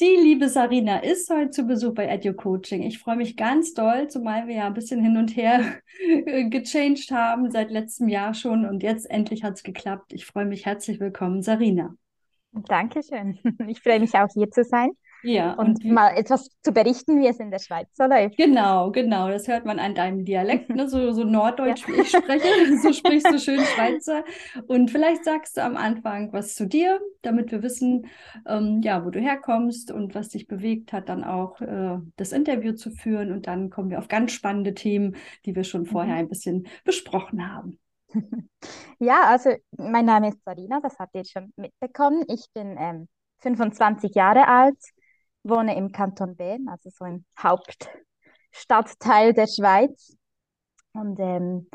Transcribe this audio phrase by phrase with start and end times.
[0.00, 2.84] Die liebe Sarina ist heute zu Besuch bei Edu Coaching.
[2.84, 5.60] Ich freue mich ganz doll, zumal wir ja ein bisschen hin und her
[6.50, 10.12] gechanged haben seit letztem Jahr schon und jetzt endlich hat es geklappt.
[10.12, 11.96] Ich freue mich herzlich willkommen, Sarina.
[12.52, 13.40] Dankeschön.
[13.66, 14.90] Ich freue mich auch hier zu sein.
[15.22, 18.36] Ja, und, und mal etwas zu berichten, wie es in der Schweiz so läuft.
[18.36, 19.28] Genau, genau.
[19.28, 20.88] Das hört man an deinem Dialekt, ne?
[20.88, 21.94] so, so Norddeutsch, ja.
[21.94, 22.48] wie ich spreche.
[22.82, 24.24] So sprichst du schön Schweizer.
[24.66, 28.06] Und vielleicht sagst du am Anfang was zu dir, damit wir wissen,
[28.46, 32.72] ähm, ja, wo du herkommst und was dich bewegt hat, dann auch äh, das Interview
[32.72, 33.32] zu führen.
[33.32, 36.20] Und dann kommen wir auf ganz spannende Themen, die wir schon vorher mhm.
[36.20, 37.78] ein bisschen besprochen haben.
[39.00, 42.24] Ja, also mein Name ist Sarina, das habt ihr schon mitbekommen.
[42.26, 43.06] Ich bin ähm,
[43.38, 44.76] 25 Jahre alt
[45.48, 50.16] wohne im Kanton Bern, also so im Hauptstadtteil der Schweiz.
[50.92, 51.68] Und ähm,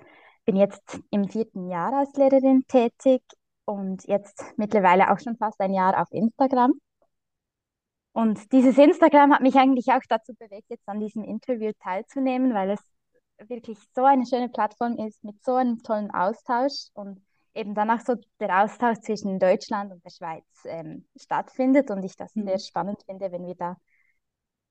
[0.46, 3.22] bin jetzt im vierten Jahr als Lehrerin tätig
[3.66, 6.74] und jetzt mittlerweile auch schon fast ein Jahr auf Instagram.
[8.12, 12.72] Und dieses Instagram hat mich eigentlich auch dazu bewegt, jetzt an diesem Interview teilzunehmen, weil
[12.72, 12.80] es
[13.50, 17.22] wirklich so eine schöne Plattform ist mit so einem tollen Austausch und
[17.56, 22.36] eben danach so der Austausch zwischen Deutschland und der Schweiz ähm, stattfindet und ich das
[22.36, 22.48] mhm.
[22.48, 23.78] sehr spannend finde, wenn wir da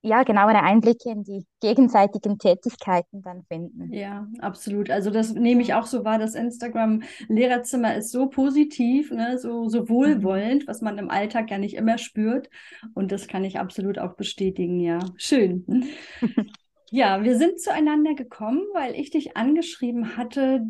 [0.05, 3.93] ja, genauere Einblicke in die gegenseitigen Tätigkeiten dann finden.
[3.93, 4.91] Ja, absolut.
[4.91, 6.19] Also das nehme ich auch so wahr.
[6.19, 10.69] Das Instagram-Lehrerzimmer ist so positiv, ne, so, so wohlwollend, mhm.
[10.69, 12.51] was man im Alltag ja nicht immer spürt.
[12.95, 14.99] Und das kann ich absolut auch bestätigen, ja.
[15.17, 15.87] Schön.
[16.91, 20.67] ja, wir sind zueinander gekommen, weil ich dich angeschrieben hatte,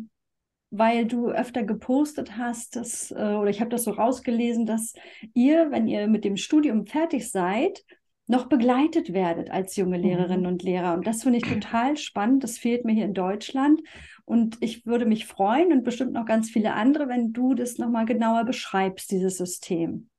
[0.75, 4.93] weil du öfter gepostet hast, dass, äh, oder ich habe das so rausgelesen, dass
[5.35, 7.85] ihr, wenn ihr mit dem Studium fertig seid,
[8.25, 10.03] noch begleitet werdet als junge mhm.
[10.03, 10.95] Lehrerinnen und Lehrer.
[10.95, 12.43] Und das finde ich total spannend.
[12.43, 13.81] Das fehlt mir hier in Deutschland.
[14.25, 18.05] Und ich würde mich freuen und bestimmt noch ganz viele andere, wenn du das nochmal
[18.05, 20.09] genauer beschreibst, dieses System.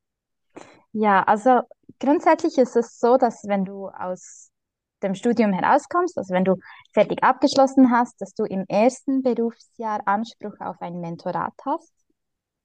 [0.93, 1.63] Ja, also
[1.99, 4.53] grundsätzlich ist es so, dass wenn du aus
[5.05, 6.57] dem Studium herauskommst, also wenn du
[6.93, 11.93] fertig abgeschlossen hast, dass du im ersten Berufsjahr Anspruch auf ein Mentorat hast.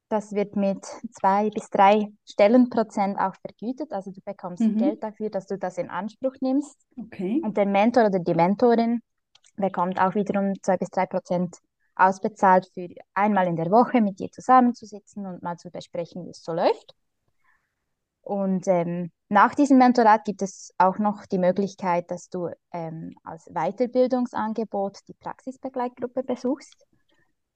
[0.09, 3.91] Das wird mit zwei bis drei Stellenprozent auch vergütet.
[3.91, 4.77] Also du bekommst mhm.
[4.77, 6.75] Geld dafür, dass du das in Anspruch nimmst.
[6.97, 7.39] Okay.
[7.43, 9.01] Und der Mentor oder die Mentorin
[9.55, 11.57] bekommt auch wiederum zwei bis drei Prozent
[11.95, 16.41] ausbezahlt für einmal in der Woche mit dir zusammenzusitzen und mal zu besprechen, wie es
[16.41, 16.95] so läuft.
[18.21, 23.45] Und ähm, nach diesem Mentorat gibt es auch noch die Möglichkeit, dass du ähm, als
[23.45, 26.85] Weiterbildungsangebot die Praxisbegleitgruppe besuchst.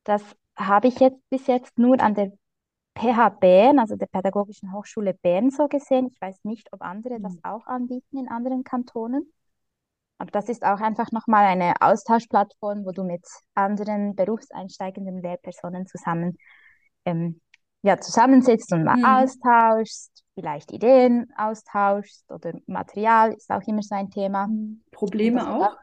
[0.03, 0.21] Das
[0.55, 2.31] habe ich jetzt bis jetzt nur an der
[2.95, 6.07] PH Bern, also der Pädagogischen Hochschule Bern, so gesehen.
[6.11, 7.39] Ich weiß nicht, ob andere das mhm.
[7.43, 9.33] auch anbieten in anderen Kantonen.
[10.19, 16.37] Aber das ist auch einfach nochmal eine Austauschplattform, wo du mit anderen berufseinsteigenden Lehrpersonen zusammen
[17.05, 17.41] ähm,
[17.83, 19.05] ja, zusammensitzt und mal mhm.
[19.05, 24.47] austauschst, vielleicht Ideen austauschst oder Material ist auch immer so ein Thema.
[24.47, 24.81] Mhm.
[24.91, 25.75] Probleme auch?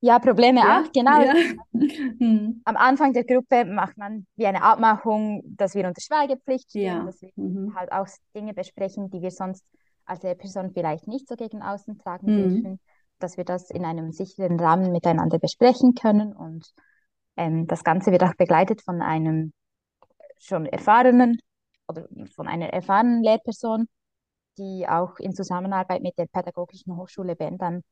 [0.00, 0.80] Ja, Probleme ja.
[0.80, 1.22] auch, genau.
[1.22, 1.34] Ja.
[2.20, 2.62] Mhm.
[2.64, 7.04] Am Anfang der Gruppe macht man wie eine Abmachung, dass wir unter Schweigepflicht stehen, ja.
[7.04, 7.74] dass wir mhm.
[7.76, 9.64] halt auch Dinge besprechen, die wir sonst
[10.04, 12.36] als Lehrperson vielleicht nicht so gegen außen tragen mhm.
[12.36, 12.80] dürfen,
[13.20, 16.66] dass wir das in einem sicheren Rahmen miteinander besprechen können und
[17.36, 19.52] ähm, das Ganze wird auch begleitet von einem
[20.38, 21.38] schon erfahrenen
[21.88, 23.88] oder von einer erfahrenen Lehrperson,
[24.58, 27.82] die auch in Zusammenarbeit mit der Pädagogischen Hochschule Bern dann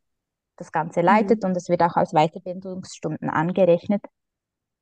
[0.57, 1.51] das Ganze leitet mhm.
[1.51, 4.03] und es wird auch als Weiterbildungsstunden angerechnet.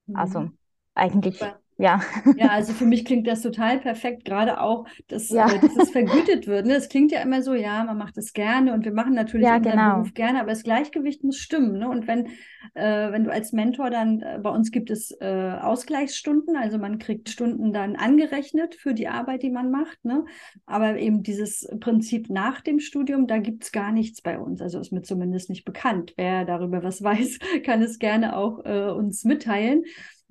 [0.06, 0.16] Mhm.
[0.16, 0.50] Also
[0.94, 1.60] eigentlich Super.
[1.76, 2.00] Ja.
[2.36, 5.50] Ja, also für mich klingt das total perfekt, gerade auch, dass, ja.
[5.50, 6.66] äh, dass es vergütet wird.
[6.66, 6.74] Ne?
[6.74, 9.56] Es klingt ja immer so, ja, man macht es gerne und wir machen natürlich ja,
[9.56, 9.94] unseren genau.
[9.94, 11.78] Beruf gerne, aber das Gleichgewicht muss stimmen.
[11.78, 11.88] Ne?
[11.88, 12.26] Und wenn,
[12.74, 16.98] äh, wenn du als Mentor dann, äh, bei uns gibt es äh, Ausgleichsstunden, also man
[16.98, 20.04] kriegt Stunden dann angerechnet für die Arbeit, die man macht.
[20.04, 20.24] Ne?
[20.66, 24.62] Aber eben dieses Prinzip nach dem Studium, da gibt es gar nichts bei uns.
[24.62, 26.14] Also ist mir zumindest nicht bekannt.
[26.16, 29.84] Wer darüber was weiß, kann es gerne auch uns mitteilen.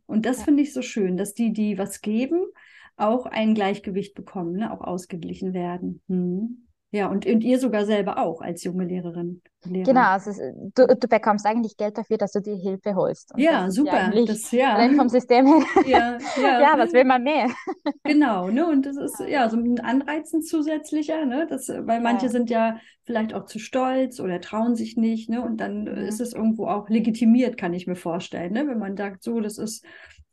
[0.06, 2.46] Und das finde ich so schön, dass die, die was geben,
[2.96, 4.72] auch ein Gleichgewicht bekommen, ne?
[4.72, 6.02] auch ausgeglichen werden.
[6.08, 6.63] Hm.
[6.94, 9.42] Ja, und, und ihr sogar selber auch als junge Lehrerin.
[9.66, 9.84] Lehrer.
[9.84, 10.30] Genau, also
[10.76, 13.34] du, du bekommst eigentlich Geld dafür, dass du dir Hilfe holst.
[13.34, 14.12] Und ja, super.
[14.28, 14.76] Das, ja.
[14.76, 15.64] Rein vom System her.
[15.88, 16.62] Ja, ja.
[16.62, 17.48] ja, was will man mehr?
[18.04, 18.68] Genau, ne?
[18.68, 21.48] Und das ist ja so ein Anreizen zusätzlicher, ne?
[21.50, 22.32] Das, weil manche ja.
[22.32, 25.42] sind ja vielleicht auch zu stolz oder trauen sich nicht, ne?
[25.42, 25.98] Und dann mhm.
[25.98, 28.68] ist es irgendwo auch legitimiert, kann ich mir vorstellen, ne?
[28.68, 29.84] Wenn man sagt, so, das ist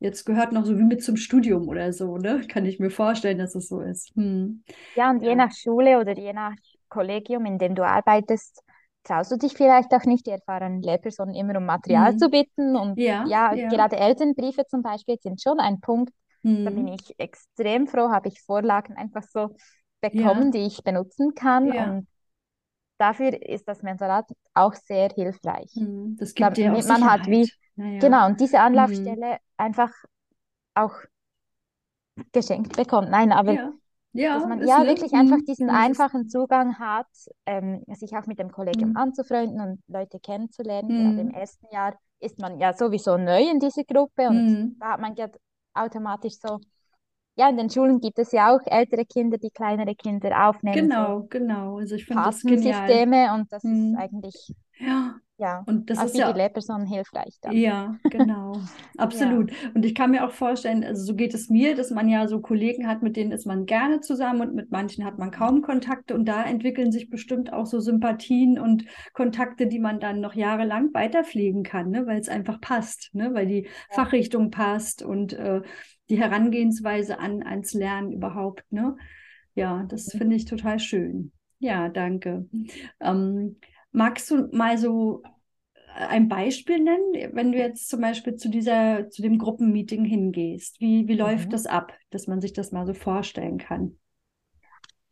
[0.01, 2.41] jetzt gehört noch so wie mit zum Studium oder so, ne?
[2.49, 4.15] Kann ich mir vorstellen, dass es so ist.
[4.17, 4.65] Hm.
[4.97, 6.55] Ja, und je nach Schule oder je nach
[6.89, 8.63] Kollegium, in dem du arbeitest,
[9.05, 12.19] traust du dich vielleicht auch nicht, die erfahrenen Lehrpersonen immer um Material mhm.
[12.19, 12.77] zu bitten.
[12.77, 16.13] Und ja, ja, ja, gerade Elternbriefe zum Beispiel sind schon ein Punkt,
[16.43, 16.65] mhm.
[16.65, 19.55] da bin ich extrem froh, habe ich Vorlagen einfach so
[20.01, 20.51] bekommen, ja.
[20.51, 21.71] die ich benutzen kann.
[21.71, 22.09] Und
[23.01, 25.73] dafür ist das Mentorat auch sehr hilfreich.
[25.75, 26.17] Mhm.
[26.19, 27.51] Das gibt dir auch Damit man hat wie.
[27.77, 28.01] Naja.
[28.01, 29.19] genau, und diese Mhm.
[29.19, 29.93] Anlaufstelle einfach
[30.75, 30.95] auch
[32.33, 33.11] geschenkt bekommt.
[33.11, 33.73] Nein, aber Ja,
[34.13, 35.47] ja, dass man ja wirklich einfach Mhm.
[35.49, 37.09] diesen es ist, einfachen Zugang hat,
[37.47, 38.97] ähm, sich auch mit dem Kollegium mhm.
[38.97, 40.95] anzufreunden und Leute kennenzulernen.
[40.95, 41.31] Gerade im Mhm.
[41.31, 44.81] ersten Jahr ist man ja sowieso neu in dieser Gruppe und Mhm.
[44.81, 45.29] da hat man ja
[45.75, 46.61] automatisch so,
[47.41, 51.09] ja, in den Schulen gibt es ja auch ältere Kinder, die kleinere Kinder aufnehmen, so
[51.09, 51.79] Genau, genau.
[51.79, 53.07] Also ich finde das genial.
[53.07, 53.95] Patensysteme und das ist Mhm.
[53.95, 57.63] eigentlich, Ja, ja, und das ist für die ja Lehrpersonen hilfreich dann.
[57.63, 58.69] Ja, genau,
[59.13, 59.41] Ja.
[59.41, 59.51] absolut.
[59.75, 62.41] Und ich kann mir auch vorstellen, also so geht es mir, dass man ja so
[62.41, 66.15] Kollegen hat, mit denen ist man gerne zusammen und mit manchen hat man kaum Kontakte
[66.15, 68.85] und da entwickeln sich bestimmt auch so Sympathien und
[69.15, 72.07] Kontakte, die man dann noch jahrelang weiterpflegen kann, ne?
[72.07, 73.35] Weil es einfach passt, ne?
[73.35, 73.97] Weil die Ja.
[73.97, 75.63] Fachrichtung passt und äh,
[76.11, 78.97] die Herangehensweise an, ans Lernen überhaupt, ne?
[79.55, 80.19] Ja, das Mhm.
[80.19, 81.33] finde ich total schön.
[81.59, 82.49] Ja, danke.
[83.01, 83.57] Ähm,
[83.93, 85.23] magst du mal so
[85.95, 90.81] ein Beispiel nennen, wenn du jetzt zum Beispiel zu dieser, zu dem Gruppenmeeting hingehst?
[90.81, 91.55] Wie, wie läuft Mhm.
[91.55, 93.99] das ab, dass man sich das mal so vorstellen kann?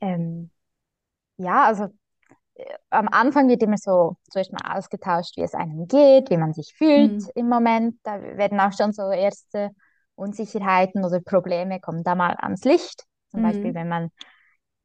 [0.00, 0.50] Ähm,
[1.38, 1.86] ja, also
[2.56, 6.54] äh, am Anfang wird immer so zuerst mal ausgetauscht, wie es einem geht, wie man
[6.54, 7.28] sich fühlt Hm.
[7.36, 7.96] im Moment.
[8.04, 9.70] Da werden auch schon so erste
[10.16, 13.04] Unsicherheiten oder Probleme kommen da mal ans Licht.
[13.30, 13.76] Zum Beispiel, Hm.
[13.76, 14.10] wenn man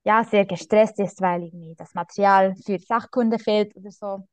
[0.03, 4.27] ja sehr gestresst ist, weil irgendwie das Material für Sachkunde fehlt oder so,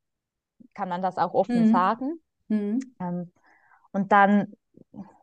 [0.73, 1.67] kann man das auch offen Hm.
[1.67, 2.21] sagen.
[2.49, 2.79] Hm.
[2.99, 3.31] Ähm,
[3.93, 4.53] und dann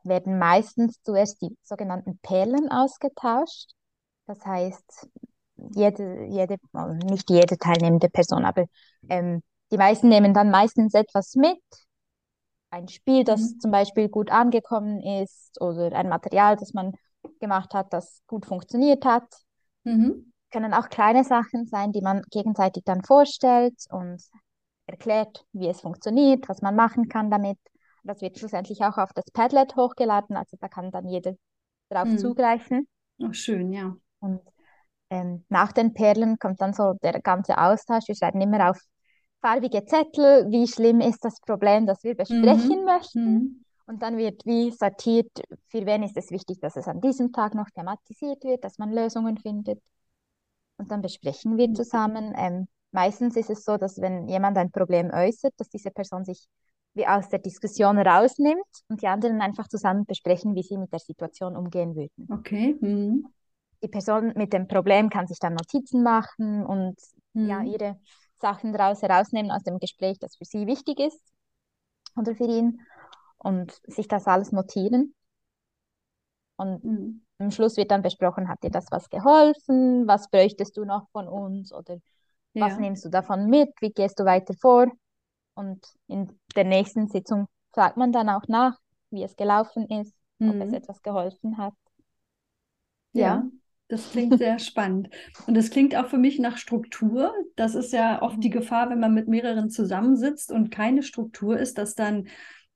[0.05, 3.73] werden meistens zuerst die sogenannten Perlen ausgetauscht.
[4.27, 5.09] Das heißt,
[5.75, 8.67] jede, jede, also nicht jede teilnehmende Person, aber
[9.09, 9.43] ähm,
[9.73, 11.59] die meisten nehmen dann meistens etwas mit.
[12.71, 13.59] Ein Spiel, das Hm.
[13.59, 16.93] zum Beispiel gut angekommen ist oder ein Material, das man
[17.41, 19.25] gemacht hat, das gut funktioniert hat.
[19.85, 20.28] Mhm.
[20.51, 24.23] Können auch kleine Sachen sein, die man gegenseitig dann vorstellt und
[24.87, 27.59] erklärt, wie es funktioniert, was man machen kann damit.
[28.05, 31.35] Das wird schlussendlich auch auf das Padlet hochgeladen, also da kann dann jeder
[31.91, 32.17] darauf Hm.
[32.17, 32.89] zugreifen.
[33.23, 33.97] Ach, schön, ja.
[34.21, 34.41] Und
[35.11, 38.09] ähm, nach den Perlen kommt dann so der ganze Austausch.
[38.09, 38.79] Wir schreiben immer auf
[39.41, 42.85] farbige Zettel, wie schlimm ist das Problem, das wir besprechen Mhm.
[42.85, 43.21] möchten.
[43.25, 43.65] Mhm.
[43.87, 45.31] Und dann wird wie sortiert,
[45.69, 48.93] für wen ist es wichtig, dass es an diesem Tag noch thematisiert wird, dass man
[48.93, 49.81] Lösungen findet.
[50.79, 51.75] Und dann besprechen wir Mhm.
[51.75, 52.35] zusammen.
[52.37, 56.47] Ähm, meistens ist es so, dass wenn jemand ein Problem äußert, dass diese Person sich
[56.95, 61.01] wie aus der Diskussion rausnimmt und die anderen einfach zusammen besprechen, wie sie mit der
[61.01, 62.31] Situation umgehen würden.
[62.33, 62.77] Okay.
[62.81, 63.29] Mhm.
[63.83, 66.97] Die Person mit dem Problem kann sich dann Notizen machen und
[67.35, 67.67] ja, Mhm.
[67.67, 68.01] ihre
[68.41, 71.21] Sachen daraus herausnehmen aus dem Gespräch, das für sie wichtig ist
[72.17, 72.81] oder für ihn
[73.39, 75.15] und sich das alles notieren.
[76.57, 77.21] Und Mhm.
[77.39, 80.07] Am Schluss wird dann besprochen, hat dir das was geholfen?
[80.09, 81.73] Was bräuchtest du noch von uns?
[81.73, 81.99] Oder
[82.59, 82.79] was Ja.
[82.79, 83.71] nimmst du davon mit?
[83.81, 84.89] Wie gehst du weiter vor?
[85.55, 88.79] Und in der nächsten Sitzung fragt man dann auch nach,
[89.11, 90.15] wie es gelaufen ist,
[90.47, 90.75] ob es Mhm.
[90.75, 91.75] etwas geholfen hat.
[93.13, 93.51] Ja, Ja.
[93.89, 95.09] das klingt sehr spannend.
[95.47, 97.33] Und das klingt auch für mich nach Struktur.
[97.57, 98.51] Das ist ja oft die Mhm.
[98.51, 102.29] Gefahr, wenn man mit mehreren zusammensitzt und keine Struktur ist, dass dann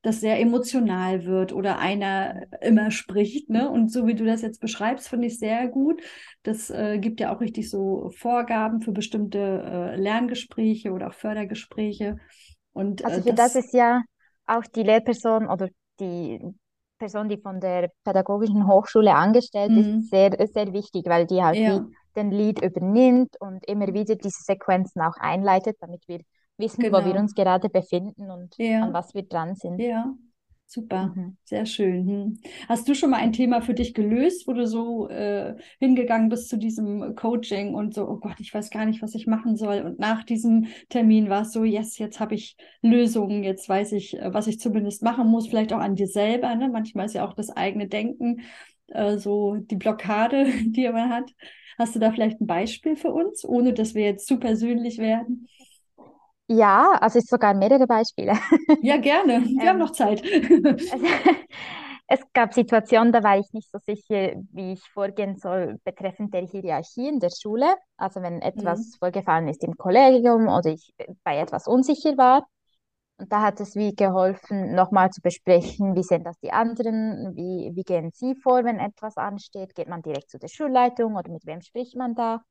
[0.03, 3.71] das sehr emotional wird oder einer immer spricht, ne?
[3.71, 6.03] Und so wie du das jetzt beschreibst, finde ich sehr gut.
[6.43, 12.17] Das äh, gibt ja auch richtig so Vorgaben für bestimmte äh, Lerngespräche oder auch Fördergespräche.
[12.73, 14.03] Und Also äh, für das das, ist ja
[14.47, 15.69] auch die Lehrperson oder
[16.01, 16.41] die
[16.99, 21.59] Person, die von der Pädagogischen Hochschule angestellt ist, hm, sehr, sehr wichtig, weil die halt
[21.59, 21.85] ja,
[22.17, 26.21] den Lead übernimmt und immer wieder diese Sequenzen auch einleitet, damit wir
[26.63, 27.21] wissen, wo wir genau.
[27.21, 29.79] uns gerade befinden und an Ja, was wir dran sind.
[29.79, 30.15] ja,
[30.67, 31.37] super, Mhm.
[31.45, 32.07] sehr schön.
[32.09, 32.39] Hm.
[32.69, 36.49] Hast du schon mal ein Thema für dich gelöst, wo du so äh, hingegangen bist
[36.49, 39.81] zu diesem Coaching und so, oh Gott, ich weiß gar nicht, was ich machen soll.
[39.83, 44.19] Und nach diesem Termin war es so, yes, jetzt habe ich Lösungen, jetzt weiß ich,
[44.19, 46.55] äh, was ich zumindest machen muss, vielleicht auch an dir selber.
[46.55, 46.69] Ne?
[46.71, 48.41] Manchmal ist ja auch das eigene Denken
[48.89, 51.31] äh, so die Blockade, die man hat.
[51.79, 55.49] Hast du da vielleicht ein Beispiel für uns, ohne dass wir jetzt zu persönlich werden?
[56.59, 58.33] Ja, also es sogar mehrere Beispiele.
[58.81, 59.45] Ja, gerne.
[59.61, 60.23] Wir haben Ähm, noch Zeit.
[60.91, 61.07] Also,
[62.09, 66.43] es gab Situationen, da war ich nicht so sicher, wie ich vorgehen soll betreffend der
[66.47, 67.75] Hierarchie in der Schule.
[67.97, 70.93] Also wenn etwas vorgefallen ist im Kollegium oder ich
[71.25, 72.47] bei etwas unsicher war.
[73.19, 77.71] Und da hat es wie geholfen, nochmal zu besprechen, wie sehen das die anderen, wie,
[77.75, 79.75] wie gehen sie vor, wenn etwas ansteht.
[79.75, 82.43] Geht man direkt zu der Schulleitung oder mit wem spricht man da?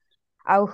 [0.45, 0.71] Auch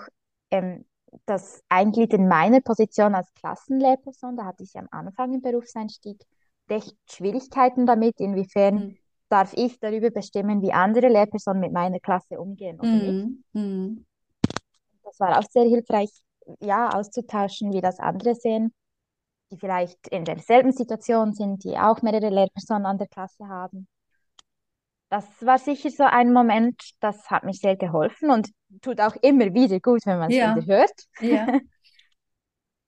[0.51, 0.85] ähm,
[1.25, 6.23] das Eingliedern meiner Position als Klassenlehrperson, da hatte ich am Anfang im Berufseinstieg
[6.69, 8.97] recht Schwierigkeiten damit, inwiefern Hm.
[9.29, 13.25] darf ich darüber bestimmen, wie andere Lehrpersonen mit meiner Klasse umgehen oder nicht.
[13.25, 13.43] Hm.
[13.53, 14.05] Hm.
[15.03, 16.11] Das war auch sehr hilfreich,
[16.59, 18.73] ja, auszutauschen, wie das andere sehen,
[19.51, 23.87] die vielleicht in derselben Situation sind, die auch mehrere Lehrpersonen an der Klasse haben.
[25.09, 28.49] Das war sicher so ein Moment, das hat mir sehr geholfen und
[28.81, 30.91] tut auch immer wieder gut, wenn man es Ja, wieder hört.
[31.19, 31.49] ja.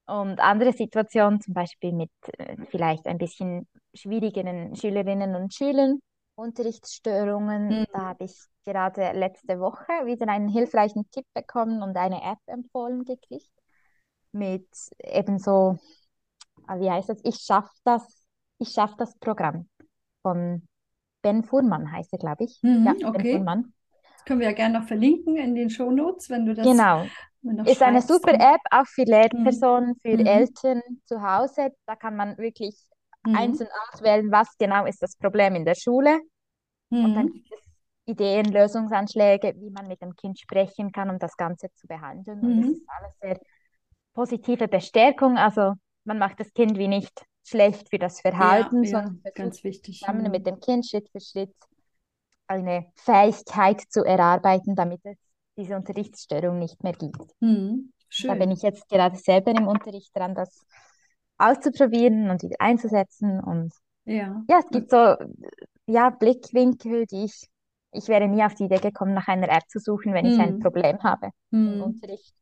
[0.08, 6.00] Und andere Situationen, zum Beispiel mit äh, vielleicht ein bisschen schwierigeren Schülerinnen und Schülern,
[6.36, 7.86] Unterrichtsstörungen, Mhm.
[7.92, 13.06] da habe ich gerade letzte Woche wieder einen hilfreichen Tipp bekommen und eine App empfohlen
[13.06, 13.52] gekriegt
[14.32, 14.68] mit
[15.04, 15.78] eben so,
[16.68, 17.20] ah, wie heißt das?
[17.24, 18.26] Ich schaff das,
[18.60, 19.70] ich schaff das Programm
[20.24, 20.68] von
[21.24, 22.64] Ben Fuhrmann heißt er, glaube ich.
[22.64, 23.28] Mhm, Ja, Ben okay.
[23.28, 23.74] Fuhrmann.
[24.30, 27.10] Das können wir ja gerne noch verlinken in den Shownotes, wenn du das Genau.
[27.66, 29.66] Ist eine super App, auch für mhm.
[29.66, 30.26] Lehrpersonen, für Mhm.
[30.26, 31.72] Eltern zu Hause.
[31.86, 32.76] Da kann man wirklich
[33.26, 33.30] Mhm.
[33.34, 36.20] einzeln auswählen, was genau ist das Problem in der Schule.
[37.02, 37.34] Und dann Mhm.
[37.34, 37.60] gibt es
[38.06, 42.46] Ideen, Lösungsanschläge, wie man mit dem Kind sprechen kann, um das Ganze zu behandeln.
[42.46, 42.74] Und es Mhm.
[42.74, 43.40] ist alles sehr
[44.14, 45.38] positive Bestärkung.
[45.38, 45.74] Also
[46.06, 49.64] man macht das Kind wie nicht schlecht für das Ja, Verhalten, ja, sondern versucht ganz
[49.64, 50.08] wichtig.
[50.08, 50.48] zusammen mit Mhm.
[50.48, 51.54] dem Kind Schritt für Schritt
[52.50, 55.18] eine Fähigkeit zu erarbeiten, damit es
[55.58, 57.22] diese Unterrichtsstörung nicht mehr gibt.
[57.42, 57.92] Mhm.
[58.28, 60.66] Da bin ich jetzt gerade selber im Unterricht dran, das
[61.38, 63.40] auszuprobieren und wieder einzusetzen.
[63.42, 63.74] Und
[64.06, 64.46] Ja.
[64.50, 65.16] ja, es gibt so
[65.88, 67.48] ja, Blickwinkel, die ich,
[67.94, 70.56] ich wäre nie auf die Idee gekommen, nach einer App zu suchen, wenn ich ein
[70.56, 70.60] Mhm.
[70.60, 71.32] Problem habe
[71.68, 71.82] im Mhm.
[71.82, 72.34] Unterricht.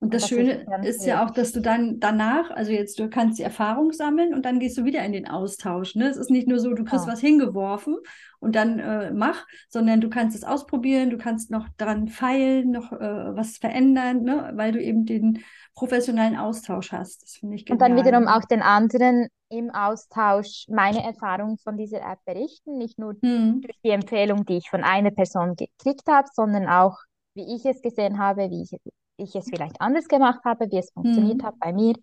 [0.00, 3.38] Und das das Schöne ist ja auch, dass du dann danach, also jetzt, du kannst
[3.38, 5.94] die Erfahrung sammeln und dann gehst du wieder in den Austausch.
[5.94, 6.08] Ne?
[6.08, 7.12] Es ist nicht nur so, du kriegst Genau.
[7.12, 7.96] was hingeworfen
[8.38, 12.92] und dann äh, mach, sondern du kannst es ausprobieren, du kannst noch daran feilen, noch
[12.92, 14.52] äh, was verändern, ne?
[14.54, 17.22] Weil du eben den professionellen Austausch hast.
[17.22, 18.06] Das finde ich Und dann genial.
[18.06, 23.60] wiederum auch den anderen im Austausch meine Erfahrung von dieser App berichten, nicht nur Mhm.
[23.62, 26.98] durch die Empfehlung, die ich von einer Person gekriegt habe, sondern auch,
[27.34, 28.72] wie ich es gesehen habe, wie ich,
[29.22, 31.58] ich es vielleicht anders gemacht habe, wie es funktioniert hat Mhm.
[31.60, 31.94] bei mir.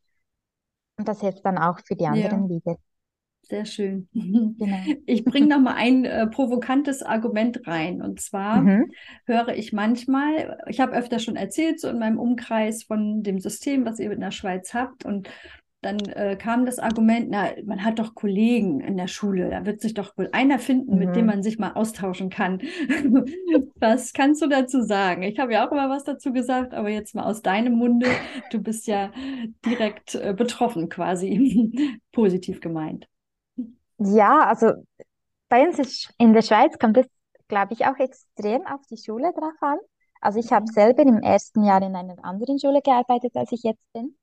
[0.98, 2.12] Und das hilft dann auch für die Ja.
[2.12, 2.78] anderen wieder.
[3.44, 4.10] Sehr schön.
[4.14, 4.78] Genau.
[5.06, 8.02] Ich bringe noch mal ein äh, provokantes Argument rein.
[8.02, 8.92] Und zwar Mhm.
[9.26, 13.86] höre ich manchmal, ich habe öfter schon erzählt, so in meinem Umkreis von dem System,
[13.86, 15.06] was ihr in der Schweiz habt.
[15.06, 15.30] Und
[15.82, 19.80] dann äh, kam das Argument, na, man hat doch Kollegen in der Schule, da wird
[19.82, 21.28] sich doch wohl einer finden, mit dem Mhm.
[21.28, 22.60] man sich mal austauschen kann.
[23.80, 25.24] Was kannst du dazu sagen?
[25.24, 28.20] Ich habe ja auch immer was dazu gesagt, aber jetzt mal aus deinem Munde.
[28.50, 29.12] Du bist ja
[29.66, 33.08] direkt äh, betroffen quasi, positiv gemeint.
[34.00, 34.74] Ja, also
[35.50, 37.08] bei uns ist, in der Schweiz kommt es,
[37.50, 39.80] glaube ich, auch extrem auf die Schule drauf an.
[40.22, 40.72] Also ich habe Mhm.
[40.72, 44.18] selber im ersten Jahr in einer anderen Schule gearbeitet, als ich jetzt bin.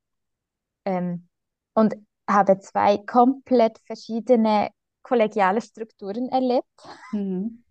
[0.86, 1.28] Ähm,
[1.74, 1.94] und
[2.28, 4.70] habe zwei komplett verschiedene
[5.02, 6.66] kollegiale Strukturen erlebt.
[7.12, 7.62] Mhm.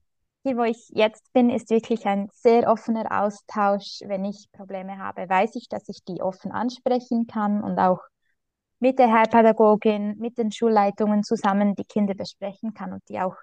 [0.44, 4.02] Hier, wo ich jetzt bin, ist wirklich ein sehr offener Austausch.
[4.06, 8.02] Wenn ich Probleme habe, weiß ich, dass ich die offen ansprechen kann und auch
[8.80, 13.38] mit der Heilpädagogin, mit den Schulleitungen zusammen die Kinder besprechen kann und die auch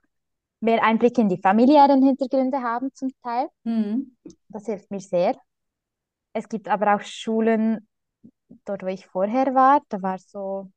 [0.60, 3.48] mehr Einblick in die familiären Hintergründe haben zum Teil.
[3.64, 4.16] Mhm.
[4.48, 5.34] Das hilft mir sehr.
[6.34, 7.88] Es gibt aber auch Schulen,
[8.64, 10.70] dort wo ich vorher war, da war so,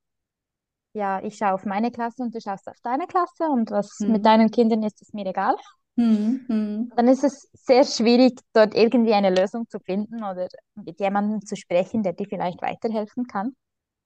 [0.93, 4.25] ja, ich schaue auf meine Klasse und du schaust auf deine Klasse und was mit
[4.25, 4.25] Mhm.
[4.25, 5.55] deinen Kindern ist, ist mir egal.
[5.95, 6.45] Mhm.
[6.49, 6.91] Mhm.
[6.95, 11.55] Dann ist es sehr schwierig, dort irgendwie eine Lösung zu finden oder mit jemandem zu
[11.55, 13.55] sprechen, der dir vielleicht weiterhelfen kann,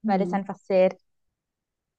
[0.05, 0.33] weil es Mhm.
[0.33, 0.95] einfach sehr,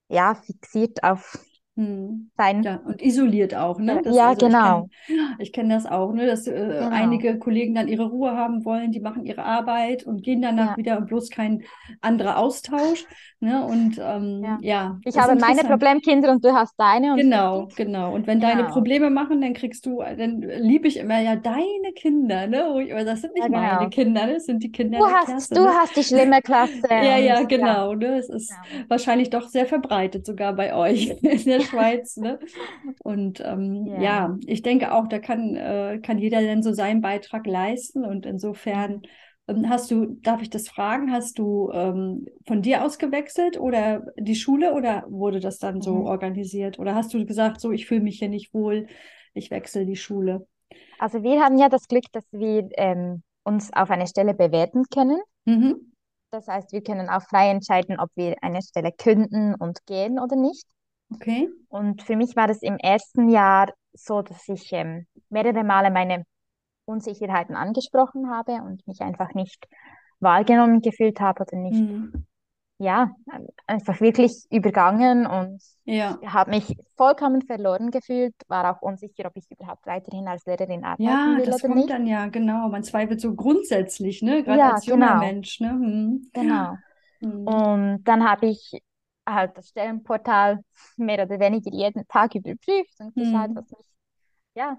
[0.09, 1.39] ja, fixiert auf
[1.79, 2.31] Mhm.
[2.37, 4.01] sein, Ja, und isoliert auch, ne?
[4.03, 4.89] Das, ja, also ich genau,
[5.39, 6.27] ich kenne das auch, ne?
[6.27, 10.23] Dass äh, genau, einige Kollegen dann ihre Ruhe haben wollen, die machen ihre Arbeit und
[10.25, 11.63] gehen danach ja, wieder und bloß kein
[12.01, 13.07] anderer Austausch,
[13.41, 13.65] ne?
[13.67, 13.99] Und
[14.41, 14.59] ja.
[14.59, 15.63] ähm, ja, Ich ist habe meine.
[15.65, 18.15] Problemkinder und du hast deine und Genau, genau.
[18.15, 21.93] Und wenn deine Genau, Probleme machen, dann kriegst du, dann liebe ich immer ja deine
[21.97, 22.69] Kinder, ne?
[22.73, 23.91] Wo ich, aber das sind ja, nicht meine genau.
[23.91, 24.35] Kinder, ne?
[24.35, 25.77] Das sind die Kinder Du der hast, Klasse, du ne?
[25.79, 28.19] hast die schlimme Klasse Ja, ja, ja, genau, ne?
[28.19, 28.89] Es ist genau.
[28.89, 31.17] wahrscheinlich doch sehr verbreitet, sogar bei euch
[31.69, 32.39] Schweiz, ne?
[32.99, 33.95] Und ähm, Ja.
[33.95, 38.05] ja, ich denke auch, da kann, äh, kann jeder dann so seinen Beitrag leisten.
[38.05, 39.03] Und insofern
[39.47, 44.05] ähm, hast du, darf ich das fragen, hast du ähm, von dir aus gewechselt oder
[44.19, 46.07] die Schule oder wurde das dann so Mhm.
[46.07, 46.79] organisiert?
[46.79, 48.87] Oder hast du gesagt, so, ich fühle mich hier nicht wohl,
[49.35, 50.47] ich wechsle die Schule?
[50.99, 55.21] Also wir haben ja das Glück, dass wir ähm, uns auf eine Stelle bewerben können.
[55.47, 55.89] Mhm.
[56.31, 60.37] Das heißt, wir können auch frei entscheiden, ob wir eine Stelle künden und gehen oder
[60.37, 60.65] nicht.
[61.15, 61.49] Okay.
[61.69, 66.25] Und für mich war es im ersten Jahr so, dass ich ähm, mehrere Male meine
[66.87, 69.69] Unsicherheiten angesprochen habe und mich einfach nicht
[70.21, 72.25] wahrgenommen gefühlt habe oder nicht Mhm.
[72.79, 73.15] ja,
[73.67, 76.21] einfach wirklich übergangen und Ja.
[76.25, 81.37] habe mich vollkommen verloren gefühlt, war auch unsicher, ob ich überhaupt weiterhin als Lehrerin arbeiten
[81.37, 81.91] Ja, will das oder kommt nicht.
[81.91, 82.69] dann ja, genau.
[82.69, 84.43] Man zweifelt so grundsätzlich, ne?
[84.43, 85.71] Gerade Ja, als junger genau, Mensch, ne?
[85.71, 86.31] Hm.
[86.33, 86.79] genau.
[87.21, 87.63] Hm.
[87.63, 88.83] Und dann habe ich
[89.35, 90.61] halt das Stellenportal
[90.97, 93.57] mehr oder weniger jeden Tag überprüft und geschaut, Hm.
[93.57, 93.87] was mich,
[94.55, 94.79] ja,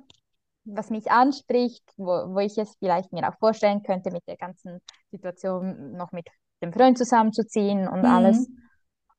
[0.65, 4.82] was mich anspricht, wo, wo ich es vielleicht mir auch vorstellen könnte, mit der ganzen
[5.12, 6.27] Situation noch mit
[6.62, 8.48] dem Freund zusammenzuziehen und alles.
[8.48, 8.58] Hm.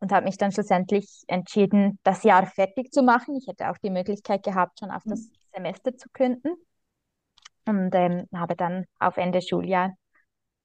[0.03, 3.37] Und habe mich dann schlussendlich entschieden, das Jahr fertig zu machen.
[3.37, 6.55] Ich hätte auch die Möglichkeit gehabt, schon auf das Semester zu künden.
[7.67, 9.95] Und ähm, habe dann auf Ende Schuljahr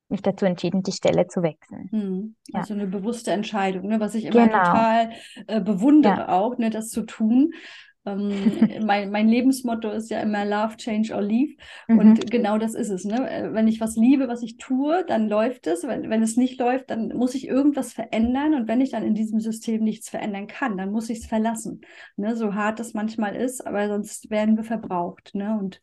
[0.10, 1.90] mich dazu entschieden, die Stelle zu wechseln.
[1.92, 2.36] Hm.
[2.50, 2.60] Ja.
[2.60, 4.00] Also eine bewusste Entscheidung, ne?
[4.00, 4.58] Was ich immer Genau.
[4.60, 5.10] total
[5.48, 6.30] äh, bewundere Ja.
[6.30, 6.70] auch, ne?
[6.70, 7.52] Das zu tun.
[8.08, 8.30] Ähm,
[8.86, 11.56] mein, mein Lebensmotto ist ja immer Love, Change or Leave.
[11.88, 11.98] Mhm.
[11.98, 13.04] Und genau das ist es.
[13.04, 13.28] Ne?
[13.30, 15.84] Äh, Wenn ich was liebe, was ich tue, dann läuft es.
[15.88, 18.54] Wenn, wenn es nicht läuft, dann muss ich irgendwas verändern.
[18.54, 21.82] Und wenn ich dann in diesem System nichts verändern kann, dann muss ich es verlassen.
[22.16, 22.36] Ne?
[22.36, 25.34] So hart es manchmal ist, aber sonst werden wir verbraucht.
[25.34, 25.58] Ne?
[25.60, 25.82] Und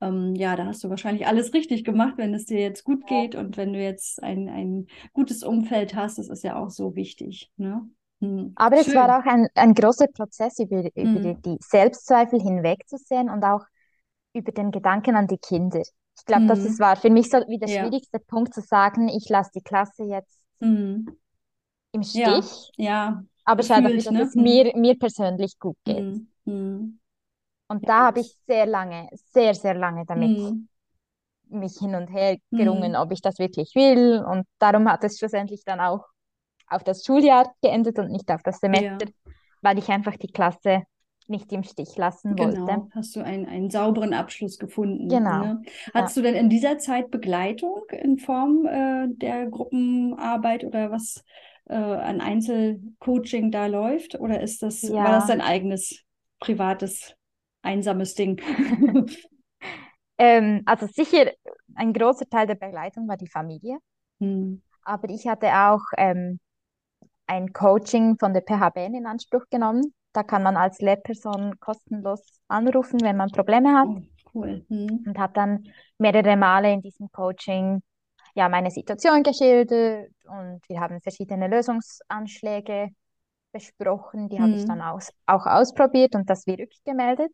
[0.00, 3.34] ähm, ja, da hast du wahrscheinlich alles richtig gemacht, wenn es dir jetzt gut geht
[3.34, 6.18] und wenn du jetzt ein, ein gutes Umfeld hast.
[6.18, 7.52] Das ist ja auch so wichtig.
[7.56, 7.88] Ne?
[8.20, 8.56] Hm.
[8.56, 8.94] Aber es Schön.
[8.94, 11.44] war auch ein, ein großer Prozess, über, über Hm.
[11.44, 13.64] die Selbstzweifel hinwegzusehen und auch
[14.34, 15.80] über den Gedanken an die Kinder.
[15.80, 16.80] Ich glaube, das ist, Hm.
[16.80, 17.68] war für mich so wie der Ja.
[17.68, 21.06] schwierigste Punkt zu sagen, ich lasse die Klasse jetzt Hm.
[21.92, 24.30] im Ja, Stich, ja, aber schaue dafür, gefühlt, dass ne?
[24.30, 24.42] es Hm.
[24.42, 26.06] mir, mir persönlich gut geht.
[26.46, 26.98] Hm.
[27.74, 30.66] Und Ja, da habe ich sehr lange, sehr, sehr lange damit Hm.
[31.48, 32.96] mich hin und her gerungen, Hm.
[32.96, 34.22] ob ich das wirklich will.
[34.24, 36.04] Und darum hat es schlussendlich dann auch
[36.68, 39.08] auf das Schuljahr geendet und nicht auf das Semester, Ja,
[39.62, 40.84] weil ich einfach die Klasse
[41.28, 42.78] nicht im Stich lassen wollte.
[42.78, 42.90] genau.
[42.92, 45.62] Hast du einen, einen sauberen Abschluss gefunden, Genau, ne?
[45.94, 45.94] ja.
[45.94, 51.22] Hattest du denn in dieser Zeit Begleitung in Form äh, der Gruppenarbeit oder was
[51.66, 54.18] äh, an Einzelcoaching da läuft?
[54.18, 56.02] Oder ist das, war das Ja, dein eigenes,
[56.40, 57.14] privates,
[57.64, 58.40] einsames Ding?
[60.18, 61.30] ähm, also sicher
[61.74, 63.78] ein großer Teil der Begleitung war die Familie,
[64.20, 64.56] Hm.
[64.82, 66.38] aber ich hatte auch ähm,
[67.26, 69.94] ein Coaching von der PHBN in Anspruch genommen.
[70.12, 74.02] Da kann man als Lehrperson kostenlos anrufen, wenn man Probleme hat Oh,
[74.34, 74.64] cool.
[74.68, 75.04] Hm.
[75.04, 75.64] und habe dann
[75.98, 77.82] mehrere Male in diesem Coaching
[78.34, 82.90] ja meine Situation geschildert und wir haben verschiedene Lösungsanschläge
[83.52, 84.28] besprochen.
[84.28, 84.88] Die habe ich dann Hm.
[84.90, 87.32] aus, auch ausprobiert und das wie rückgemeldet.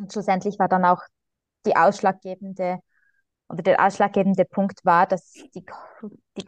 [0.00, 1.02] Und schlussendlich war dann auch
[1.66, 2.80] die ausschlaggebende
[3.48, 5.64] oder der ausschlaggebende Punkt war, dass die,
[6.36, 6.46] die,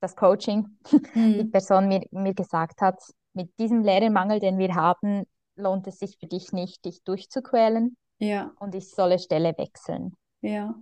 [0.00, 0.78] das Coaching,
[1.38, 1.50] die Hm.
[1.50, 3.00] Person mir, mir gesagt hat,
[3.34, 5.24] mit diesem Lehrermangel, den wir haben,
[5.56, 10.14] lohnt es sich für dich nicht, dich durchzuquälen Ja, und ich solle Stelle wechseln.
[10.42, 10.74] ja.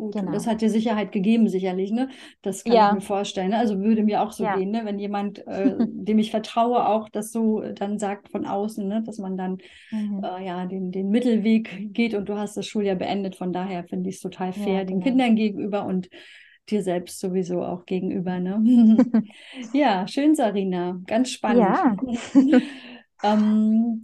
[0.00, 0.46] Gut, und das Genau.
[0.46, 2.08] hat dir Sicherheit gegeben, sicherlich, ne?
[2.42, 3.50] Das kann ich Ja, mir vorstellen.
[3.50, 3.58] Ne?
[3.58, 4.50] Also würde mir auch so ja.
[4.50, 4.82] gehen, ne?
[4.86, 9.02] Wenn jemand, äh, dem ich vertraue, auch das so äh, dann sagt von außen, ne?
[9.04, 9.58] Dass man dann
[9.92, 10.22] Mhm.
[10.22, 13.36] äh, ja den, den Mittelweg geht und du hast das Schuljahr beendet.
[13.36, 15.02] Von daher finde ich es total Ja, fair, den genau.
[15.02, 16.08] Kindern gegenüber und
[16.70, 18.62] dir selbst sowieso auch gegenüber, ne?
[19.72, 21.00] Ja, schön, Sarina.
[21.06, 21.82] Ganz spannend.
[21.82, 21.96] Ja.
[23.22, 24.02] Ähm,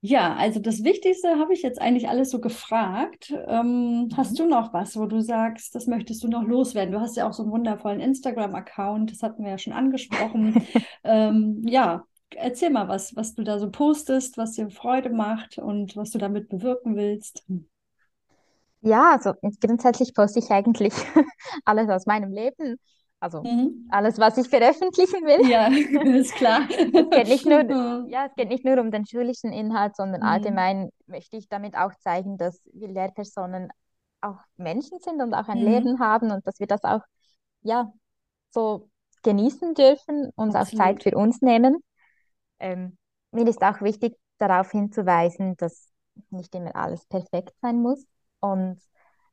[0.00, 3.32] ja, also das Wichtigste habe ich jetzt eigentlich alles so gefragt.
[3.48, 4.38] Ähm, hast Mhm.
[4.38, 6.92] du noch was, wo du sagst, das möchtest du noch loswerden?
[6.92, 10.60] Du hast ja auch so einen wundervollen Instagram-Account, das hatten wir ja schon angesprochen.
[11.04, 12.04] Ähm, ja,
[12.36, 16.18] erzähl mal was, was du da so postest, was dir Freude macht und was du
[16.18, 17.44] damit bewirken willst.
[18.80, 20.94] Ja, also grundsätzlich poste ich eigentlich
[21.64, 22.78] alles aus meinem Leben.
[23.20, 23.88] Also Mhm.
[23.88, 25.40] alles, was ich veröffentlichen will.
[25.40, 25.68] Ja,
[26.18, 26.68] ist klar.
[26.94, 28.08] Es geht nicht nur, Mhm.
[28.08, 30.22] ja, es geht nicht nur um den schulischen Inhalt, sondern Mhm.
[30.22, 33.70] allgemein möchte ich damit auch zeigen, dass wir Lehrpersonen
[34.20, 35.64] auch Menschen sind und auch ein Mhm.
[35.64, 37.02] Leben haben und dass wir das auch,
[37.62, 37.92] ja,
[38.50, 38.90] so
[39.22, 41.02] genießen dürfen, uns auch Zeit Absolut.
[41.02, 41.78] für uns nehmen.
[42.60, 42.96] Ähm,
[43.32, 45.90] mir ist auch wichtig, darauf hinzuweisen, dass
[46.30, 48.06] nicht immer alles perfekt sein muss.
[48.40, 48.80] Und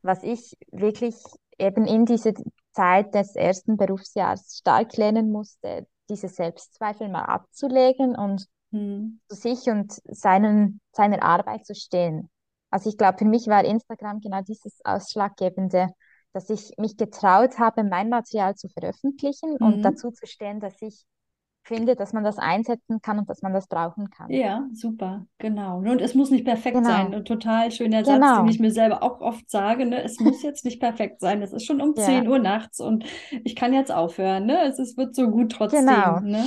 [0.01, 1.15] was ich wirklich
[1.57, 2.33] eben in dieser
[2.75, 9.19] Zeit des ersten Berufsjahres stark lernen musste, diese Selbstzweifel mal abzulegen und Mhm.
[9.29, 12.29] zu sich und seinen, seiner Arbeit zu stehen.
[12.69, 15.89] Also ich glaube, für mich war Instagram genau dieses Ausschlaggebende,
[16.33, 19.85] dass ich mich getraut habe, mein Material zu veröffentlichen und Mhm.
[19.85, 21.05] dazu zu stehen, dass ich
[21.65, 24.29] finde, dass man das einsetzen kann und dass man das brauchen kann.
[24.29, 25.79] Ja, super, genau.
[25.79, 27.05] Und es muss nicht perfekt sein.
[27.07, 30.03] Genau, Ein total schöner Satz, den genau, ich mir selber auch oft sage, ne?
[30.03, 31.41] Es muss jetzt nicht perfekt sein.
[31.41, 33.05] Es ist schon um 10 ja, Uhr nachts und
[33.43, 34.63] ich kann jetzt aufhören, ne?
[34.65, 36.19] Es ist, wird so gut trotzdem, genau.
[36.19, 36.45] ne?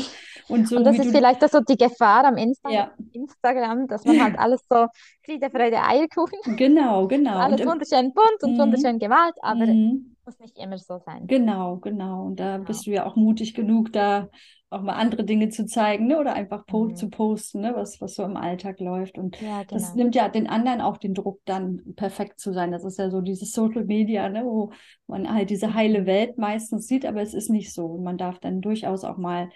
[0.48, 2.90] Und Und so das wie ist du, vielleicht auch so die Gefahr am Insta ja,
[3.12, 4.87] Instagram, dass man halt alles so
[5.24, 7.35] Friede, Freude, Eierkuchen, genau, genau.
[7.37, 10.14] Und alles wunderschön bunt und mhm, wunderschön gemalt, aber mhm.
[10.24, 11.26] Muss nicht immer so sein.
[11.26, 12.26] Genau, genau.
[12.26, 12.66] Und da Genau.
[12.66, 14.28] bist du ja auch mutig genug, da
[14.70, 16.18] auch mal andere Dinge zu zeigen, ne?
[16.18, 16.92] Oder einfach po Mhm.
[16.92, 17.72] zu posten, ne?
[17.74, 19.18] Was, was so im Alltag läuft.
[19.18, 19.94] Und Ja, das genau.
[19.94, 22.72] nimmt ja den anderen auch den Druck, dann perfekt zu sein.
[22.72, 24.44] Das ist ja so dieses Social Media, ne?
[24.44, 24.72] Wo
[25.07, 26.07] man halt diese heile.
[26.07, 27.87] Welt meistens sieht, aber es ist nicht so.
[27.87, 29.50] Und man darf dann durchaus auch mal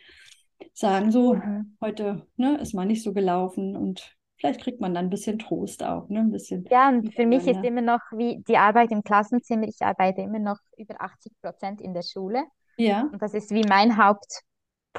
[0.74, 1.76] sagen, so, Mhm.
[1.80, 5.82] heute, ne, ist mal nicht so gelaufen und vielleicht kriegt man dann ein bisschen Trost
[5.84, 6.20] auch, ne?
[6.20, 9.82] Ein bisschen Ja, und für mich ist immer noch wie die Arbeit im Klassenzimmer, ich
[9.82, 12.44] arbeite immer noch über 80 Prozent in der Schule
[12.76, 14.42] Ja, und das ist wie mein ja,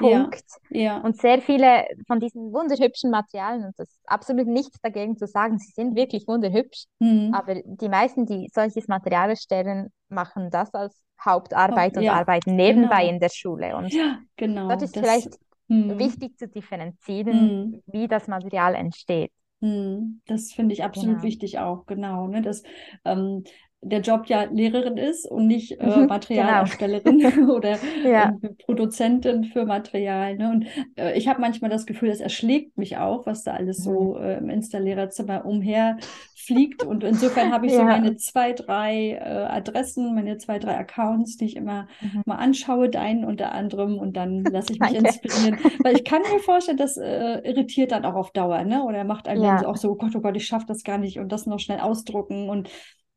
[0.02, 0.44] Hauptpunkt.
[0.70, 0.98] ja.
[1.02, 5.58] Und sehr viele von diesen wunderhübschen Materialien, und das ist absolut nichts dagegen zu sagen,
[5.60, 7.32] sie sind wirklich wunderhübsch, Hm.
[7.32, 13.06] aber die meisten, die solches Material erstellen, machen das als Hauptarbeit und Ja, arbeiten nebenbei
[13.06, 13.08] genau.
[13.08, 13.76] in der Schule.
[13.76, 14.22] Und Ja,
[14.68, 14.84] dort genau.
[14.84, 15.38] ist Das, vielleicht
[15.70, 19.32] hm, wichtig zu differenzieren, hm, wie das Material entsteht.
[19.62, 20.22] hm.
[20.26, 21.24] Das finde ich absolut Genau.
[21.24, 22.64] wichtig auch, genau, ne, dass
[23.06, 23.44] ähm,
[23.84, 26.66] der Job ja Lehrerin ist und nicht äh, genau.
[26.68, 28.38] Materialerstellerin oder Ja.
[28.42, 30.36] ähm, Produzentin für Material.
[30.38, 30.50] Ne?
[30.50, 30.66] Und
[30.98, 33.84] äh, ich habe manchmal das Gefühl, das erschlägt mich auch, was da alles Mhm.
[33.84, 36.84] so äh, im Insta-Lehrerzimmer umherfliegt.
[36.84, 37.86] Und insofern habe ich so Ja.
[37.86, 42.24] meine zwei, drei äh, Adressen, meine zwei, drei Accounts, die ich immer Mhm.
[42.26, 45.00] mal anschaue, deinen unter anderem, und dann lasse ich mich Danke.
[45.00, 45.60] inspirieren.
[45.84, 48.84] Weil ich kann mir vorstellen, das äh, irritiert dann auch auf Dauer, ne?
[48.84, 49.58] Oder macht einem Ja.
[49.58, 51.60] so auch so, oh Gott, oh Gott, ich schaffe das gar nicht und das noch
[51.60, 52.50] schnell ausdrucken.
[52.50, 52.70] Und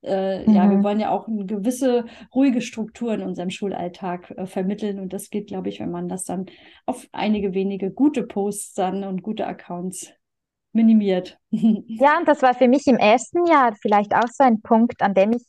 [0.07, 0.85] äh, ja, wir Mhm.
[0.85, 5.01] wollen ja auch eine gewisse ruhige Struktur in unserem Schulalltag äh, vermitteln.
[5.01, 6.47] Und das geht, glaube ich, wenn man das dann
[6.87, 10.13] auf einige wenige gute Posts dann und gute Accounts
[10.73, 11.39] minimiert.
[11.99, 15.15] Ja, und das war für mich im ersten Jahr vielleicht auch so ein Punkt, an
[15.15, 15.45] dem ich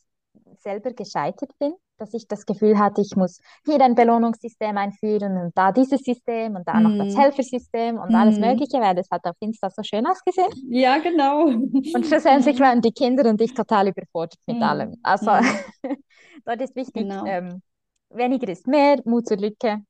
[0.60, 5.56] selber gescheitert bin, dass ich das Gefühl hatte, ich muss hier ein Belohnungssystem einführen und
[5.56, 7.22] da dieses System und da noch das Hm.
[7.22, 8.42] Helfersystem und alles Hm.
[8.48, 10.48] Mögliche, weil das hat auf Insta so schön ausgesehen.
[10.70, 11.46] Ja, genau.
[11.92, 12.64] Und schlussendlich Hm.
[12.64, 14.90] waren die Kinder und ich total überfordert mit allem.
[14.92, 14.98] Hm.
[15.02, 15.30] Also
[16.44, 17.24] dort ist wichtig, Genau.
[17.24, 17.62] ähm,
[18.10, 19.82] weniger ist mehr, Mut zur Lücke.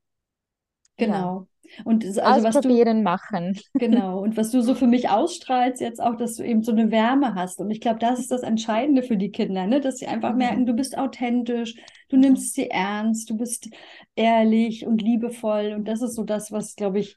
[0.99, 1.49] Ja, Genau.
[1.85, 3.59] Und es- also was du, ausprobieren, machen.
[3.79, 6.90] genau, und was du so für mich ausstrahlst jetzt auch, dass du eben so eine
[6.90, 7.61] Wärme hast.
[7.61, 9.81] Und ich glaube, das ist das Entscheidende für die Kinder, ne?
[9.81, 10.66] Dass sie einfach merken, Mhm.
[10.66, 11.77] du bist authentisch,
[12.09, 13.68] du nimmst sie ernst, du bist
[14.16, 15.73] ehrlich und liebevoll.
[15.75, 17.16] Und das ist so das, was, glaube ich,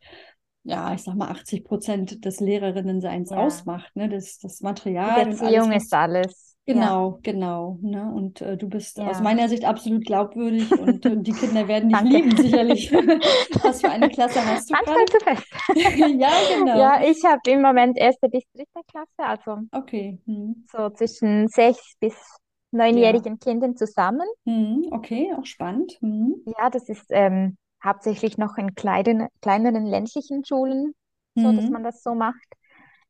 [0.64, 4.10] ja, ich sag mal, 80 Prozent des Lehrerinnenseins Ja, ausmacht, ne?
[4.10, 6.58] Das, das die Material und alles, Beziehung ist was alles.
[6.68, 7.80] Ja, Genau, genau.
[7.82, 8.12] Ne?
[8.14, 9.24] Und äh, du bist aus ja.
[9.24, 12.92] meiner Sicht absolut glaubwürdig und äh, die Kinder werden dich lieben, sicherlich.
[13.64, 15.44] Was für eine Klasse hast du Manchmal zu fest.
[16.20, 16.78] Ja, genau.
[16.80, 20.20] Ja, ich habe im Moment erste bis dritte Klasse, also Okay.
[20.26, 20.56] Hm.
[20.72, 22.16] so zwischen sechs bis
[22.90, 22.92] Ja.
[22.94, 24.28] neunjährigen Kindern zusammen.
[24.46, 24.88] Hm.
[24.92, 25.98] Okay, auch spannend.
[26.02, 26.36] Hm.
[26.46, 30.94] Ja, das ist ähm, hauptsächlich noch in kleinen, kleineren ländlichen Schulen
[31.36, 31.84] so, dass man Hm.
[31.84, 32.38] das so macht.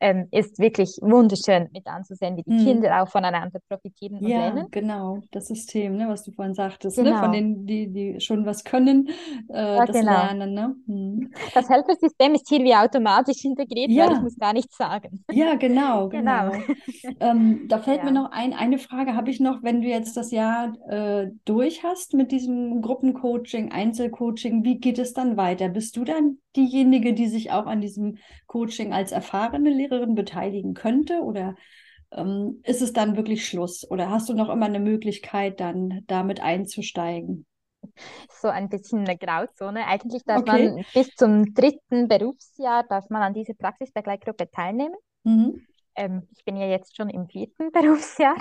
[0.02, 2.56] Ähm, ist wirklich wunderschön mit anzusehen, wie die Hm.
[2.56, 4.68] Kinder auch voneinander profitieren und Ja, lernen.
[4.70, 5.24] genau.
[5.32, 7.16] Das System, ne, was du vorhin sagtest, ne?
[7.16, 7.32] Von Genau.
[7.32, 9.10] denen, die, die schon was können,
[9.50, 10.04] äh, Ja, das genau.
[10.04, 10.76] Lernen, ne?
[10.86, 11.32] Hm.
[11.54, 15.24] Das Helfersystem ist hier wie automatisch integriert, weil ich Ja, muss gar nichts sagen.
[15.34, 16.52] Ja, genau, Genau.
[16.52, 16.68] genau.
[17.22, 18.12] Ähm, da fällt mir Ja.
[18.12, 22.14] noch ein, eine Frage habe ich noch, wenn du jetzt das Jahr äh, durch hast
[22.14, 25.70] mit diesem Gruppencoaching, Einzelcoaching, wie geht es dann weiter?
[25.70, 31.22] Bist du dann diejenige, die sich auch an diesem Coaching als erfahrene Lehrerin beteiligen könnte?
[31.22, 31.56] Oder
[32.12, 33.90] ähm, ist es dann wirklich Schluss?
[33.90, 37.46] Oder hast du noch immer eine Möglichkeit, dann damit einzusteigen?
[38.30, 39.86] so ein bisschen eine Grauzone.
[39.88, 40.46] Eigentlich darf Okay.
[40.46, 44.96] man bis zum dritten Berufsjahr darf man an dieser Praxisbegleitgruppe teilnehmen.
[45.26, 45.62] Mhm.
[45.96, 48.38] Ähm, ich bin ja jetzt schon im vierten Berufsjahr,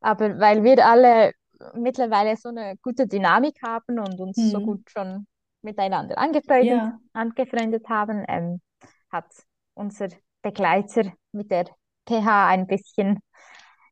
[0.00, 1.32] aber weil wir alle
[1.74, 4.62] mittlerweile so eine gute Dynamik haben und uns so Mhm.
[4.62, 5.26] gut schon
[5.62, 8.60] miteinander angefreundet, Ja, angefreundet haben, ähm,
[9.10, 9.26] hat
[9.74, 10.08] unser
[10.42, 11.66] Begleiter mit der
[12.08, 13.20] PH ein bisschen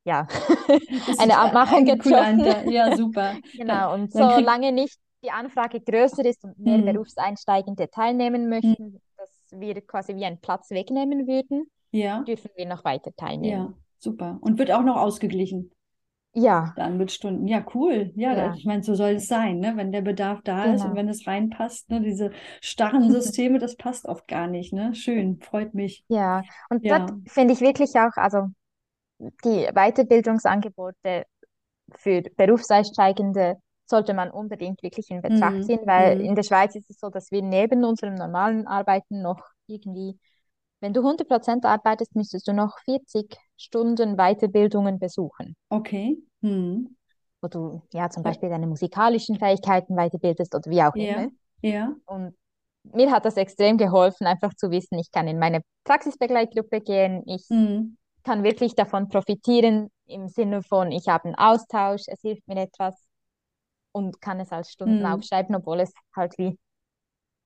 [0.04, 0.26] ja,
[1.18, 2.44] eine Abmachung getroffen.
[2.66, 3.40] Ja, super.
[3.56, 6.82] Genau, und dann solange nicht die Anfrage größer ist und mehr Mhm.
[6.82, 8.76] Berufseinsteigende teilnehmen Mhm.
[8.76, 12.28] möchten, dass wir quasi wie einen Platz wegnehmen würden, Ja.
[12.28, 13.76] dürfen wir noch weiter Ja, teilnehmen.
[13.98, 14.38] super.
[14.40, 15.70] Und wird auch noch ausgeglichen
[16.44, 17.46] Ja, dann mit Stunden.
[17.48, 18.12] Ja, cool.
[18.16, 19.76] Ja, ja, ich meine, so soll es sein, ne?
[19.76, 20.96] Wenn der Bedarf da ist und genau.
[20.96, 22.00] wenn es reinpasst, ne?
[22.00, 24.94] Diese starren Systeme, das passt oft gar nicht, ne?
[24.94, 26.04] Schön, freut mich.
[26.08, 26.90] Ja, und Ja.
[26.90, 28.48] dort finde ich wirklich auch, also
[29.44, 31.24] die Weiterbildungsangebote
[31.96, 35.64] für Berufseinsteigende sollte man unbedingt wirklich in Betracht Mhm.
[35.64, 36.20] ziehen, weil Mhm.
[36.20, 40.18] in der Schweiz ist es so, dass wir neben unserem normalen Arbeiten noch irgendwie,
[40.80, 46.18] wenn du 100% arbeitest, müsstest du noch 40 Stunden Weiterbildungen besuchen, Okay.
[46.40, 46.96] Mhm.
[47.40, 48.22] wo du ja zum.
[48.22, 51.28] Beispiel deine musikalischen Fähigkeiten weiterbildest oder wie auch immer.
[51.62, 51.94] Ja.
[52.06, 52.34] Und
[52.84, 57.44] mir hat das extrem geholfen, einfach zu wissen, ich kann in meine Praxisbegleitgruppe gehen, ich
[57.50, 57.96] Mhm.
[58.24, 62.94] kann wirklich davon profitieren im Sinne von, ich habe einen Austausch, es hilft mir etwas.
[63.92, 65.06] und kann es als Stunden Mhm.
[65.06, 66.58] aufschreiben, obwohl es halt wie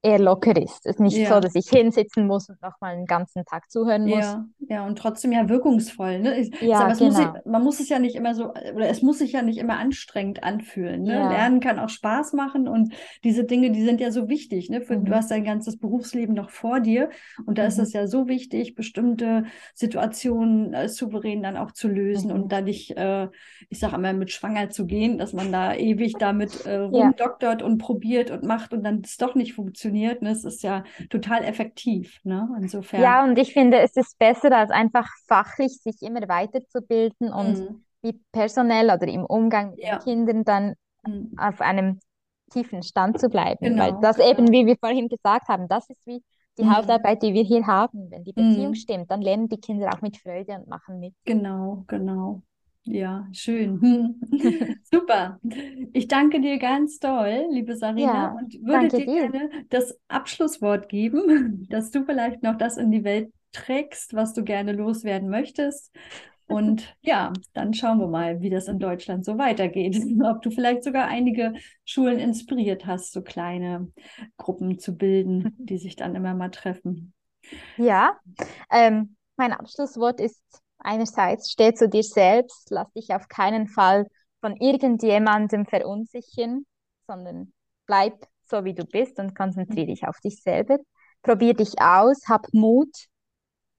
[0.02, 0.84] eher locker ist.
[0.84, 1.40] Es ist nicht so, Ja.
[1.40, 4.18] dass ich hinsitzen muss und nochmal einen ganzen Tag zuhören muss.
[4.18, 6.38] Ja, ja, und trotzdem ja wirkungsvoll, ne?
[6.38, 7.34] Ich, Ja, sag es muss genau.
[7.44, 10.42] man muss es ja nicht immer so, oder es muss sich ja nicht immer anstrengend
[10.42, 11.14] anfühlen, ne?
[11.14, 11.28] Ja.
[11.28, 14.80] Lernen kann auch Spaß machen und diese Dinge, die sind ja so wichtig, ne?
[14.80, 15.14] Für, du Mhm.
[15.14, 17.10] hast dein ganzes Berufsleben noch vor dir
[17.46, 17.82] und da ist Mhm.
[17.84, 22.34] es ja so wichtig, bestimmte Situationen äh, souverän dann auch zu lösen Mhm.
[22.42, 23.28] und da nicht, äh,
[23.68, 27.78] ich sag immer, mit schwanger zu gehen, dass man da ewig damit äh, rumdoktert und
[27.78, 30.30] probiert und macht und dann es doch nicht funktioniert, ne?
[30.30, 32.48] Es ist ja total effektiv, ne?
[32.60, 33.02] Insofern.
[33.02, 37.82] Ja, und ich finde, es ist besser, als einfach fachlich sich immer weiterzubilden und Mhm.
[38.02, 39.98] wie personell oder im Umgang mit Ja.
[39.98, 40.74] den Kindern dann
[41.06, 41.36] Mhm.
[41.36, 42.00] auf einem
[42.52, 43.78] tiefen Stand zu bleiben.
[43.78, 44.30] Weil Genau, das genau.
[44.30, 46.22] eben, wie wir vorhin gesagt haben, das ist wie
[46.58, 46.68] die Mhm.
[46.68, 48.10] Hausarbeit, die wir hier haben.
[48.10, 48.74] Wenn die Beziehung Mhm.
[48.74, 51.14] stimmt, dann lernen die Kinder auch mit Freude und machen mit.
[51.24, 52.42] Genau, genau.
[52.84, 54.18] Ja, schön.
[54.82, 55.40] Super.
[55.92, 59.30] Ich danke dir ganz doll, liebe Sarina, Ja, und würde dir dir.
[59.30, 64.42] gerne das Abschlusswort geben, dass du vielleicht noch das in die Welt trägst, was du
[64.42, 65.92] gerne loswerden möchtest.
[66.48, 69.96] Und ja, dann schauen wir mal, wie das in Deutschland so weitergeht.
[70.24, 73.92] Ob du vielleicht sogar einige Schulen inspiriert hast, so kleine
[74.38, 77.14] Gruppen zu bilden, die sich dann immer mal treffen.
[77.76, 78.18] Ja,
[78.70, 80.42] ähm, mein Abschlusswort ist
[80.84, 84.06] einerseits, steh zu dir selbst, lass dich auf keinen Fall
[84.40, 86.66] von irgendjemandem verunsichern,
[87.06, 87.52] sondern
[87.86, 90.78] bleib so, wie du bist und konzentriere dich auf dich selber.
[91.22, 92.90] Probier dich aus, hab Mut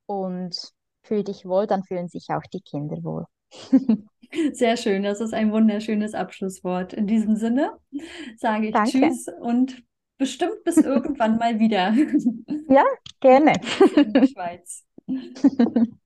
[0.05, 0.55] und
[1.03, 3.25] fühl dich wohl, dann fühlen sich auch die Kinder wohl.
[4.53, 6.93] Sehr schön, das ist ein wunderschönes Abschlusswort.
[6.93, 7.71] In diesem Sinne
[8.37, 8.83] sage ich Danke.
[8.83, 9.83] Tschüss und
[10.17, 11.93] bestimmt bis irgendwann mal wieder
[12.67, 12.83] Ja,
[13.21, 13.53] gerne.
[13.99, 14.85] in der Schweiz.